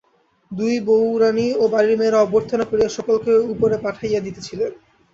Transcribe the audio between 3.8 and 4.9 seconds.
পাঠাইয়া দিতেছিলেন।